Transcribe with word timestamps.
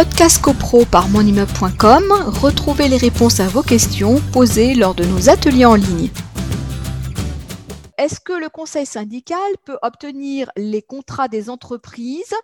Podcast 0.00 0.40
CoPro 0.40 0.86
par 0.86 1.10
monimmeuble.com, 1.10 2.04
retrouvez 2.40 2.88
les 2.88 2.96
réponses 2.96 3.38
à 3.38 3.48
vos 3.48 3.62
questions 3.62 4.18
posées 4.32 4.74
lors 4.74 4.94
de 4.94 5.04
nos 5.04 5.28
ateliers 5.28 5.66
en 5.66 5.74
ligne. 5.74 6.08
Est-ce 7.98 8.18
que 8.18 8.32
le 8.32 8.48
conseil 8.48 8.86
syndical 8.86 9.36
peut 9.66 9.76
obtenir 9.82 10.50
les 10.56 10.80
contrats 10.80 11.28
des 11.28 11.50
entreprises 11.50 12.34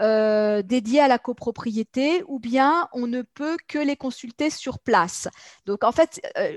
euh, 0.00 0.62
dédiés 0.62 1.00
à 1.00 1.08
la 1.08 1.18
copropriété 1.18 2.24
ou 2.28 2.38
bien 2.38 2.88
on 2.94 3.06
ne 3.06 3.20
peut 3.20 3.58
que 3.68 3.78
les 3.78 3.96
consulter 3.96 4.48
sur 4.48 4.78
place? 4.78 5.28
Donc 5.66 5.84
en 5.84 5.92
fait, 5.92 6.18
euh, 6.38 6.56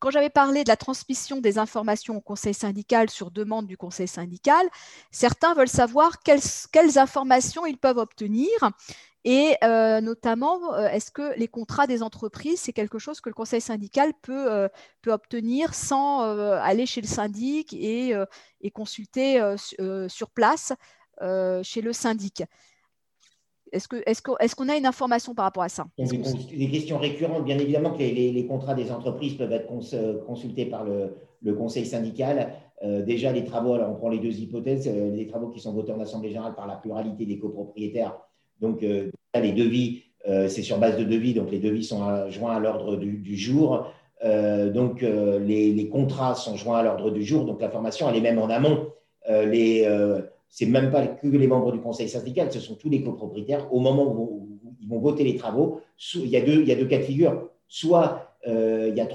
quand 0.00 0.10
j'avais 0.10 0.30
parlé 0.30 0.64
de 0.64 0.68
la 0.68 0.76
transmission 0.76 1.40
des 1.40 1.58
informations 1.58 2.16
au 2.16 2.20
conseil 2.20 2.54
syndical 2.54 3.08
sur 3.08 3.30
demande 3.30 3.68
du 3.68 3.76
conseil 3.76 4.08
syndical, 4.08 4.66
certains 5.12 5.54
veulent 5.54 5.68
savoir 5.68 6.24
quelles 6.24 6.98
informations 6.98 7.66
ils 7.66 7.78
peuvent 7.78 7.98
obtenir 7.98 8.50
et 9.24 9.56
euh, 9.64 10.00
notamment, 10.00 10.74
euh, 10.74 10.88
est-ce 10.88 11.10
que 11.10 11.36
les 11.38 11.48
contrats 11.48 11.86
des 11.86 12.02
entreprises, 12.02 12.60
c'est 12.60 12.72
quelque 12.72 12.98
chose 12.98 13.20
que 13.20 13.28
le 13.28 13.34
conseil 13.34 13.60
syndical 13.60 14.12
peut, 14.22 14.52
euh, 14.52 14.68
peut 15.02 15.12
obtenir 15.12 15.74
sans 15.74 16.20
aller 16.20 16.86
chez 16.86 17.00
le 17.00 17.06
syndic 17.06 17.72
et, 17.72 18.12
et 18.60 18.70
consulter 18.70 19.40
sur 20.08 20.30
place 20.30 20.72
chez 21.62 21.80
le 21.80 21.92
syndic? 21.92 22.44
Est-ce 23.70 23.86
qu'on 23.86 23.98
est 23.98 24.44
est 24.44 24.54
qu'on 24.54 24.68
a 24.68 24.76
une 24.76 24.86
information 24.86 25.34
par 25.34 25.44
rapport 25.44 25.62
à 25.62 25.68
ça? 25.68 25.84
Des, 25.98 26.70
questions 26.70 26.96
récurrentes, 26.96 27.44
bien 27.44 27.58
évidemment 27.58 27.90
que 27.90 27.98
les, 27.98 28.32
les, 28.32 28.46
contrats 28.46 28.74
des 28.74 28.90
entreprises 28.90 29.34
peuvent 29.34 29.52
être 29.52 29.66
consultés 30.26 30.64
par 30.66 30.84
le, 30.84 31.16
le 31.42 31.54
conseil 31.54 31.84
syndical. 31.84 32.54
déjà, 32.82 33.32
les 33.32 33.44
travaux, 33.44 33.74
alors 33.74 33.90
on 33.90 33.96
prend 33.96 34.08
les 34.08 34.20
deux 34.20 34.38
hypothèses, 34.40 34.88
les 34.88 35.26
travaux 35.26 35.48
qui 35.48 35.60
sont 35.60 35.74
votés 35.74 35.92
en 35.92 36.00
Assemblée 36.00 36.30
générale 36.30 36.54
par 36.54 36.66
la 36.66 36.76
pluralité 36.76 37.26
des 37.26 37.38
copropriétaires 37.38 38.18
donc, 38.60 38.82
euh, 38.82 39.10
les 39.40 39.52
devis, 39.52 40.02
euh, 40.26 40.48
c'est 40.48 40.62
sur 40.62 40.78
base 40.78 40.96
de 40.96 41.04
devis, 41.04 41.34
donc 41.34 41.50
les 41.50 41.58
devis 41.58 41.84
sont 41.84 42.28
joints 42.30 42.56
à 42.56 42.60
l'ordre 42.60 42.96
du, 42.96 43.36
jour. 43.36 43.86
Euh, 44.24 44.70
donc, 44.70 45.02
les, 45.02 45.88
contrats 45.88 46.34
sont 46.34 46.56
joints 46.56 46.78
à 46.78 46.82
l'ordre 46.82 47.10
du 47.10 47.22
jour, 47.22 47.44
donc 47.44 47.60
l'information, 47.60 48.08
elle 48.08 48.16
est 48.16 48.20
même 48.20 48.38
en 48.38 48.48
amont. 48.48 48.88
les, 49.28 49.86
c'est 50.48 50.66
même 50.66 50.90
pas 50.90 51.06
que 51.06 51.26
les 51.26 51.46
membres 51.46 51.72
du 51.72 51.80
conseil 51.80 52.08
syndical, 52.08 52.50
ce 52.50 52.60
sont 52.60 52.74
tous 52.74 52.88
les 52.88 53.02
copropriétaires. 53.02 53.72
Au 53.72 53.80
moment 53.80 54.04
où, 54.04 54.48
ils 54.80 54.88
vont 54.88 55.00
voter 55.00 55.24
les 55.24 55.36
travaux, 55.36 55.80
il 56.14 56.26
y, 56.26 56.36
a 56.36 56.40
deux, 56.40 56.62
il 56.62 56.68
y 56.68 56.72
a 56.72 56.76
deux 56.76 56.86
cas 56.86 56.98
de 56.98 57.02
figure. 57.02 57.50
Soit 57.68 58.34
il 58.46 58.94
y 58.96 59.00
a, 59.00 59.08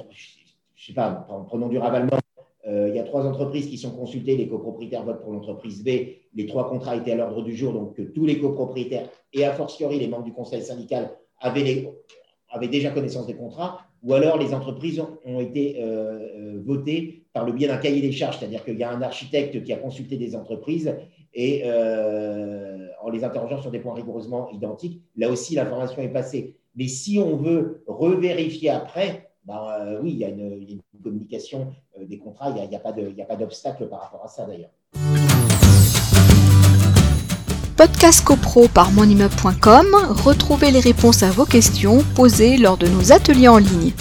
je 0.75 0.85
sais 0.85 0.93
pas, 0.93 1.27
prenons 1.47 1.67
du 1.67 1.77
ravalement, 1.77 2.17
il 2.93 2.97
y 2.97 2.99
a 2.99 3.03
trois 3.03 3.25
entreprises 3.25 3.67
qui 3.67 3.77
sont 3.77 3.91
consultées, 3.91 4.37
les 4.37 4.47
copropriétaires 4.47 5.03
votent 5.03 5.21
pour 5.21 5.33
l'entreprise 5.33 5.83
B. 5.83 5.89
Les 6.35 6.45
trois 6.45 6.69
contrats 6.69 6.95
étaient 6.95 7.11
à 7.11 7.15
l'ordre 7.15 7.41
du 7.41 7.55
jour, 7.55 7.73
donc 7.73 7.99
tous 8.13 8.25
les 8.25 8.39
copropriétaires 8.39 9.09
et 9.33 9.45
a 9.45 9.51
fortiori 9.53 9.99
les 9.99 10.07
membres 10.07 10.23
du 10.23 10.33
conseil 10.33 10.61
syndical 10.61 11.11
avaient, 11.39 11.89
déjà 12.69 12.91
connaissance 12.91 13.25
des 13.25 13.35
contrats, 13.35 13.81
ou 14.03 14.13
alors 14.13 14.37
les 14.37 14.53
entreprises 14.53 15.01
ont, 15.25 15.39
été 15.39 15.77
euh, 15.79 16.19
euh, 16.37 16.61
votées 16.63 17.25
par 17.33 17.45
le 17.45 17.51
biais 17.51 17.67
d'un 17.67 17.77
cahier 17.77 18.01
des 18.01 18.11
charges, 18.11 18.37
c'est-à-dire 18.37 18.63
qu'il 18.63 18.77
y 18.77 18.83
a 18.83 18.91
un 18.91 19.01
architecte 19.01 19.63
qui 19.63 19.73
a 19.73 19.77
consulté 19.77 20.17
des 20.17 20.35
entreprises 20.35 20.95
et 21.33 21.63
en 21.65 23.09
les 23.09 23.23
interrogeant 23.23 23.59
sur 23.59 23.71
des 23.71 23.79
points 23.79 23.95
rigoureusement 23.95 24.51
identiques, 24.51 25.01
là 25.15 25.29
aussi 25.29 25.55
l'information 25.55 26.01
est 26.01 26.09
passée. 26.09 26.55
Mais 26.75 26.87
si 26.87 27.17
on 27.17 27.35
veut 27.35 27.83
revérifier 27.87 28.69
après, 28.69 29.32
ben, 29.45 29.99
oui, 30.01 30.11
il 30.11 30.17
y, 30.17 30.25
a 30.25 30.29
une, 30.29 30.79
communication 31.03 31.73
euh, 31.99 32.05
des 32.05 32.17
contrats, 32.17 32.49
il 32.49 32.67
n'y 32.69 32.75
a, 32.75 32.79
a, 32.79 33.25
pas 33.25 33.35
d'obstacle 33.35 33.87
par 33.87 34.01
rapport 34.01 34.23
à 34.23 34.27
ça 34.27 34.45
d'ailleurs. 34.45 34.69
Podcast 37.75 38.23
CoPro 38.23 38.67
par 38.67 38.91
monimmeuble.com, 38.91 39.87
retrouvez 40.23 40.71
les 40.71 40.79
réponses 40.79 41.23
à 41.23 41.31
vos 41.31 41.45
questions 41.45 42.03
posées 42.15 42.57
lors 42.57 42.77
de 42.77 42.87
nos 42.87 43.11
ateliers 43.11 43.49
en 43.49 43.57
ligne. 43.57 43.91